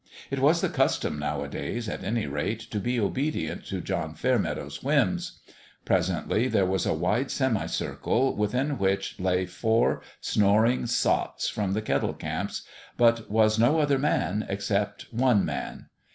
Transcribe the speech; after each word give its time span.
It 0.31 0.39
was 0.39 0.61
the 0.61 0.69
custom, 0.69 1.19
now 1.19 1.45
adays, 1.45 1.87
at 1.87 2.03
any 2.03 2.25
rate, 2.25 2.59
to 2.71 2.79
be 2.79 2.99
obedient 2.99 3.67
to 3.67 3.81
John 3.81 4.15
Fair 4.15 4.39
meadow's 4.39 4.81
whims. 4.81 5.37
Presently 5.85 6.47
there 6.47 6.65
was 6.65 6.87
a 6.87 6.93
wide 6.95 7.29
semicircle, 7.29 8.35
within 8.35 8.79
which 8.79 9.19
lay 9.19 9.45
four 9.45 10.01
snoring 10.19 10.87
sots 10.87 11.49
from 11.49 11.73
the 11.73 11.83
Kettle 11.83 12.15
Camps, 12.15 12.63
but 12.97 13.29
was 13.29 13.59
no 13.59 13.77
other 13.77 13.99
man, 13.99 14.43
except 14.49 15.05
one 15.11 15.45
man. 15.45 15.85